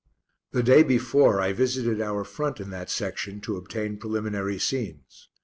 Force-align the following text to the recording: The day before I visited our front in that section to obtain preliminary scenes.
The 0.49 0.63
day 0.63 0.81
before 0.81 1.39
I 1.41 1.53
visited 1.53 2.01
our 2.01 2.23
front 2.23 2.59
in 2.59 2.71
that 2.71 2.89
section 2.89 3.39
to 3.41 3.55
obtain 3.55 3.99
preliminary 3.99 4.57
scenes. 4.57 5.29